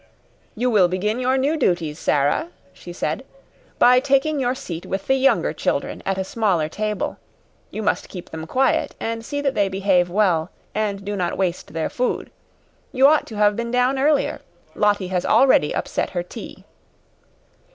[0.55, 3.23] "You will begin your new duties, Sara," she said,
[3.77, 7.17] "by taking your seat with the younger children at a smaller table.
[7.69, 11.73] You must keep them quiet, and see that they behave well and do not waste
[11.73, 12.31] their food.
[12.91, 14.41] You ought to have been down earlier.
[14.73, 16.63] Lottie has already upset her tea."